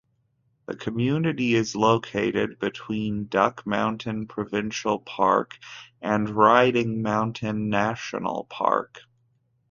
[0.65, 5.59] The community is located between Duck Mountain Provincial Park
[6.01, 9.01] and Riding Mountain National Park.